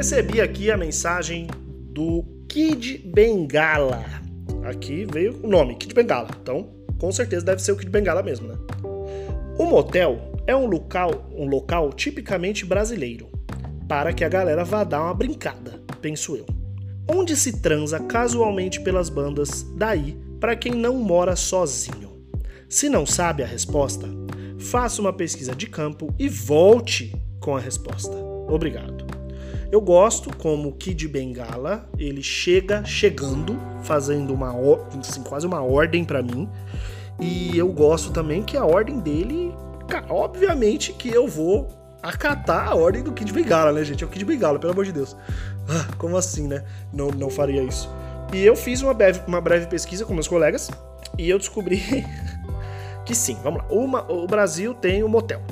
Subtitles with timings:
[0.00, 1.46] Recebi aqui a mensagem
[1.92, 4.02] do Kid Bengala.
[4.64, 6.30] Aqui veio o nome, Kid Bengala.
[6.40, 8.54] Então, com certeza deve ser o Kid Bengala mesmo, né?
[9.58, 13.28] O motel é um local, um local tipicamente brasileiro,
[13.86, 16.46] para que a galera vá dar uma brincada, penso eu.
[17.06, 22.24] Onde se transa casualmente pelas bandas, daí para quem não mora sozinho.
[22.70, 24.08] Se não sabe a resposta,
[24.58, 28.16] faça uma pesquisa de campo e volte com a resposta.
[28.48, 28.99] Obrigado.
[29.70, 34.52] Eu gosto como Kid Bengala, ele chega chegando, fazendo uma
[34.98, 36.48] assim, quase uma ordem para mim.
[37.20, 39.54] E eu gosto também que a ordem dele,
[40.08, 41.68] obviamente que eu vou
[42.02, 44.02] acatar a ordem do Kid Bengala, né, gente?
[44.02, 45.16] É o Kid Bengala, pelo amor de Deus.
[45.68, 46.64] Ah, como assim, né?
[46.92, 47.88] Não, não faria isso.
[48.32, 50.68] E eu fiz uma breve, uma breve pesquisa com meus colegas
[51.16, 51.80] e eu descobri
[53.06, 53.68] que sim, vamos lá.
[53.70, 55.42] Uma, o Brasil tem o um motel.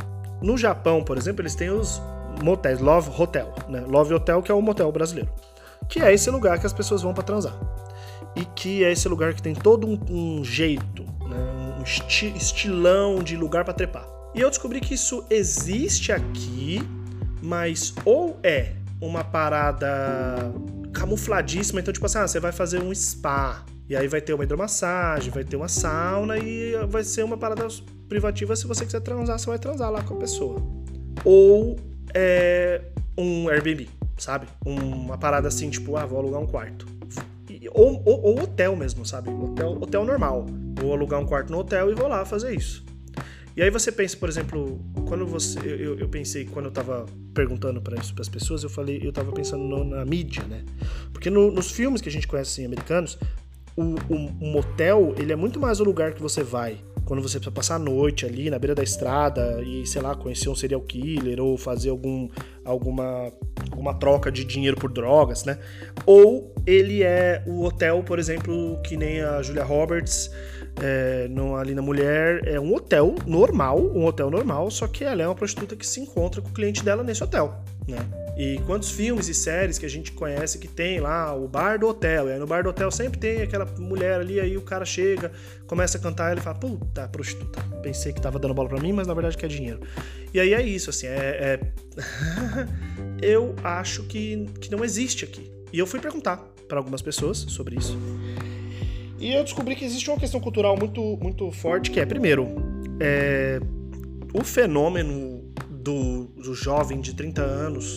[0.42, 2.02] No Japão, por exemplo, eles têm os
[2.42, 3.84] motéis, Love Hotel, né?
[3.86, 5.31] Love Hotel, que é o motel brasileiro.
[5.89, 7.58] Que é esse lugar que as pessoas vão para transar.
[8.36, 11.77] E que é esse lugar que tem todo um, um jeito, né?
[11.78, 14.06] um esti estilão de lugar para trepar.
[14.34, 16.81] E eu descobri que isso existe aqui,
[17.42, 20.53] mas ou é uma parada
[20.92, 24.44] camufladíssima, então tipo assim, ah, você vai fazer um spa, e aí vai ter uma
[24.44, 27.66] hidromassagem, vai ter uma sauna e vai ser uma parada
[28.09, 30.61] privativa se você quiser transar, você vai transar lá com a pessoa.
[31.25, 31.77] Ou
[32.14, 32.81] é
[33.17, 34.47] um Airbnb, sabe?
[34.64, 36.87] Uma parada assim, tipo, ah, vou alugar um quarto.
[37.73, 39.31] Ou, ou, ou, hotel mesmo, sabe?
[39.31, 40.47] Hotel, hotel normal.
[40.81, 42.84] Vou alugar um quarto no hotel e vou lá fazer isso.
[43.56, 45.59] E aí você pensa, por exemplo, quando você.
[45.59, 49.33] Eu, eu pensei, quando eu tava perguntando para isso as pessoas, eu falei, eu tava
[49.33, 50.65] pensando no, na mídia, né?
[51.12, 53.19] Porque no, nos filmes que a gente conhece assim, americanos,
[53.77, 57.39] o, o, o motel, ele é muito mais o lugar que você vai quando você
[57.39, 60.83] precisa passar a noite ali na beira da estrada e, sei lá, conhecer um serial
[60.83, 62.28] killer ou fazer algum,
[62.62, 63.33] alguma,
[63.70, 65.59] alguma troca de dinheiro por drogas, né?
[66.05, 70.31] Ou ele é o hotel, por exemplo, que nem a Julia Roberts
[70.82, 75.22] é, no, ali na Mulher, é um hotel normal, um hotel normal, só que ela
[75.22, 78.28] é uma prostituta que se encontra com o cliente dela nesse hotel, né?
[78.38, 81.88] E quantos filmes e séries que a gente conhece que tem lá o bar do
[81.88, 84.84] hotel, e aí no bar do hotel sempre tem aquela mulher ali, aí o cara
[84.84, 85.32] chega,
[85.66, 89.09] começa a cantar, ele fala, puta, prostituta, pensei que tava dando bola pra mim, mas
[89.09, 89.81] na verdade quer dinheiro.
[90.32, 91.10] E aí é isso, assim, é...
[91.10, 91.60] é...
[93.21, 95.50] eu acho que, que não existe aqui.
[95.72, 96.37] E eu fui perguntar
[96.69, 97.99] para algumas pessoas sobre isso.
[99.19, 102.47] E eu descobri que existe uma questão cultural muito, muito forte, que é, primeiro,
[103.00, 103.59] é,
[104.32, 105.38] o fenômeno
[105.88, 107.97] do, do jovem de 30 anos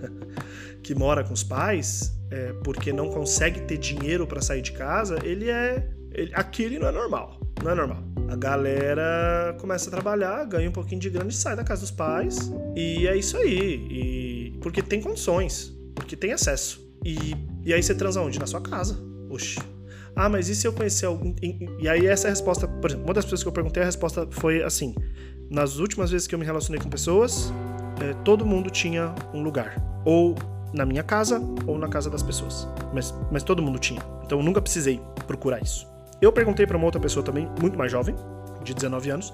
[0.84, 5.18] que mora com os pais, é, porque não consegue ter dinheiro para sair de casa,
[5.24, 5.88] ele é.
[6.12, 7.40] Ele, não é normal.
[7.62, 8.02] Não é normal.
[8.28, 11.90] A galera começa a trabalhar, ganha um pouquinho de grana e sai da casa dos
[11.90, 12.50] pais.
[12.76, 13.86] E é isso aí.
[13.90, 16.80] E, porque tem condições, porque tem acesso.
[17.04, 18.38] E, e aí você transa onde?
[18.38, 18.98] Na sua casa.
[19.30, 19.58] Oxi.
[20.16, 21.34] Ah, mas e se eu conhecer algum.
[21.78, 24.62] E aí, essa resposta, por exemplo, uma das pessoas que eu perguntei, a resposta foi
[24.62, 24.94] assim:
[25.50, 27.52] nas últimas vezes que eu me relacionei com pessoas,
[28.00, 29.76] é, todo mundo tinha um lugar.
[30.04, 30.34] Ou
[30.72, 32.68] na minha casa, ou na casa das pessoas.
[32.92, 34.00] Mas, mas todo mundo tinha.
[34.24, 35.86] Então eu nunca precisei procurar isso.
[36.20, 38.14] Eu perguntei para uma outra pessoa também, muito mais jovem,
[38.62, 39.32] de 19 anos,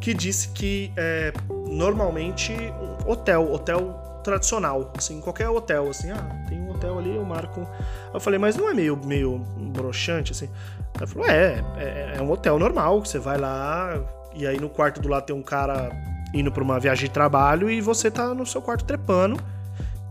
[0.00, 1.32] que disse que é,
[1.68, 7.24] normalmente um hotel, hotel tradicional, assim, qualquer hotel, assim, ah, tem um hotel ali, eu
[7.24, 7.66] marco.
[8.12, 9.38] Eu falei, mas não é meio, meio
[9.72, 10.48] broxante, assim?
[10.94, 14.04] Ela falou, é, é, é um hotel normal, você vai lá,
[14.36, 15.90] e aí no quarto do lado tem um cara
[16.34, 19.38] indo para uma viagem de trabalho e você tá no seu quarto trepando.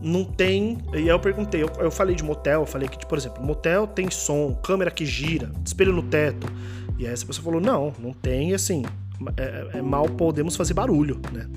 [0.02, 0.78] Não tem.
[0.94, 3.44] E aí eu perguntei, eu, eu falei de motel, eu falei que, tipo, por exemplo,
[3.44, 6.48] motel tem som, câmera que gira, espelho no teto.
[6.98, 8.84] E aí essa pessoa falou: não, não tem, assim,
[9.38, 11.48] é, é mal podemos fazer barulho, né?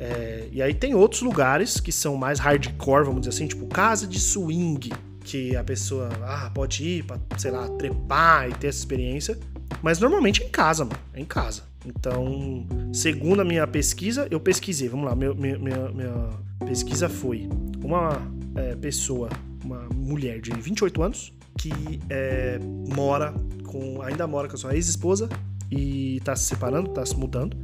[0.00, 4.06] É, e aí tem outros lugares que são mais hardcore, vamos dizer assim, tipo casa
[4.06, 4.90] de swing,
[5.22, 9.38] que a pessoa ah, pode ir pra, sei lá, trepar e ter essa experiência.
[9.80, 10.98] Mas normalmente é em casa, mano.
[11.14, 11.71] É em casa.
[11.84, 16.30] Então, segundo a minha pesquisa, eu pesquisei, vamos lá, minha, minha, minha
[16.64, 17.48] pesquisa foi
[17.82, 18.22] uma
[18.54, 19.28] é, pessoa,
[19.64, 21.72] uma mulher de 28 anos, que
[22.08, 22.58] é,
[22.94, 23.34] mora
[23.66, 24.00] com.
[24.02, 25.28] ainda mora com a sua ex-esposa
[25.70, 27.56] e tá se separando, tá se mudando.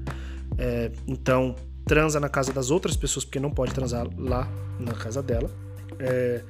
[0.56, 1.54] É, então,
[1.84, 4.50] transa na casa das outras pessoas, porque não pode transar lá
[4.80, 5.50] na casa dela.
[5.98, 6.42] É,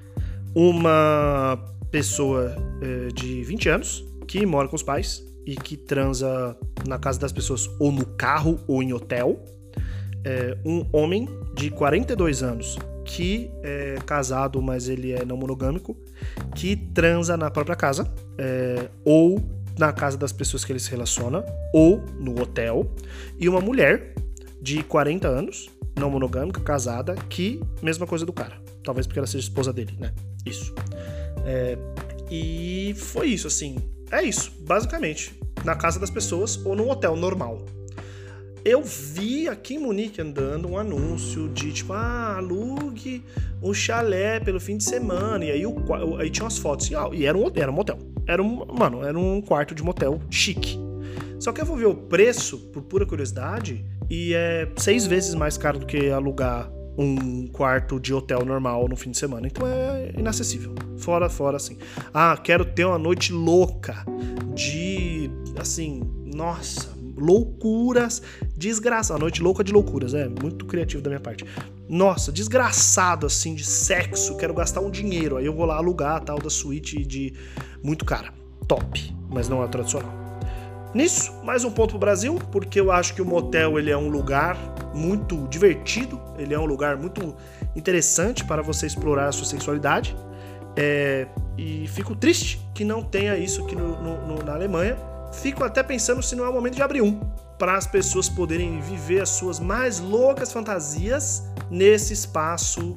[0.54, 1.58] uma
[1.90, 6.56] pessoa é, de 20 anos que mora com os pais e que transa
[6.86, 9.42] na casa das pessoas ou no carro ou em hotel.
[10.24, 15.96] É, um homem de 42 anos que é casado, mas ele é não monogâmico,
[16.54, 19.42] que transa na própria casa é, ou
[19.78, 21.42] na casa das pessoas que ele se relaciona
[21.72, 22.90] ou no hotel.
[23.38, 24.14] E uma mulher
[24.60, 29.44] de 40 anos, não monogâmica, casada, que mesma coisa do cara talvez porque ela seja
[29.44, 30.14] esposa dele, né?
[30.46, 30.74] Isso.
[31.44, 31.76] É,
[32.30, 33.76] e foi isso, assim.
[34.10, 35.38] É isso, basicamente.
[35.64, 37.64] Na casa das pessoas ou num hotel normal.
[38.64, 43.24] Eu vi aqui em Munique andando um anúncio de tipo, ah, alugue
[43.62, 45.44] um chalé pelo fim de semana.
[45.44, 45.76] E aí, o,
[46.18, 46.90] aí tinha umas fotos.
[47.12, 47.98] E era um, era um motel.
[48.26, 50.78] Era um, mano, era um quarto de motel chique.
[51.38, 55.56] Só que eu vou ver o preço, por pura curiosidade, e é seis vezes mais
[55.56, 59.46] caro do que alugar um quarto de hotel normal no fim de semana.
[59.46, 60.74] Então é inacessível.
[60.96, 61.78] Fora, fora, assim.
[62.12, 64.04] Ah, quero ter uma noite louca
[64.52, 66.02] de, assim,
[66.34, 68.20] nossa, loucuras,
[68.56, 69.14] desgraça.
[69.14, 71.44] A noite louca de loucuras, é muito criativo da minha parte.
[71.88, 75.36] Nossa, desgraçado assim de sexo, quero gastar um dinheiro.
[75.36, 77.32] Aí eu vou lá alugar a tal da suíte de
[77.82, 78.34] muito cara.
[78.66, 80.27] Top, mas não é tradicional.
[80.94, 84.08] Nisso, mais um ponto pro Brasil, porque eu acho que o motel ele é um
[84.08, 84.56] lugar
[84.94, 87.36] muito divertido, ele é um lugar muito
[87.76, 90.16] interessante para você explorar a sua sexualidade.
[90.76, 91.26] É,
[91.58, 94.96] e fico triste que não tenha isso aqui no, no, na Alemanha.
[95.32, 97.20] Fico até pensando se não é o momento de abrir um,
[97.58, 102.96] para as pessoas poderem viver as suas mais loucas fantasias nesse espaço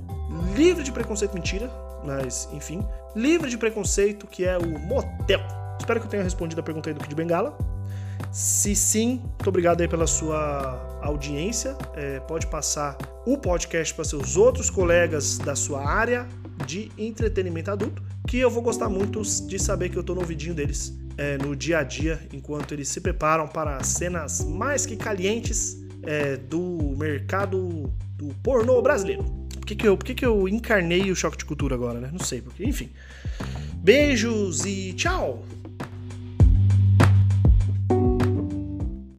[0.55, 1.69] livre de preconceito, mentira,
[2.05, 5.41] mas enfim, livre de preconceito que é o motel.
[5.77, 7.57] Espero que eu tenha respondido a pergunta aí do Kid Bengala.
[8.31, 11.77] Se sim, muito obrigado aí pela sua audiência.
[11.95, 16.27] É, pode passar o podcast para seus outros colegas da sua área
[16.65, 20.53] de entretenimento adulto, que eu vou gostar muito de saber que eu estou no ouvidinho
[20.53, 24.95] deles é, no dia a dia, enquanto eles se preparam para as cenas mais que
[24.95, 29.23] calientes é, do mercado do pornô brasileiro.
[29.23, 32.09] Por que, que, eu, por que, que eu encarnei o choque de cultura agora, né?
[32.11, 32.89] Não sei, porque, enfim.
[33.75, 35.43] Beijos e tchau!